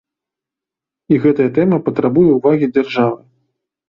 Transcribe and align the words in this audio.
І 1.13 1.19
гэтая 1.25 1.45
тэма 1.57 1.77
патрабуе 1.89 2.23
ўвагі 2.39 2.71
дзяржавы. 2.75 3.21